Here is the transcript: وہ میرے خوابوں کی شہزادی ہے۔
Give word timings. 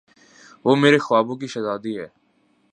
وہ 0.65 0.75
میرے 0.75 0.97
خوابوں 0.97 1.35
کی 1.35 1.47
شہزادی 1.47 1.93
ہے۔ 1.99 2.07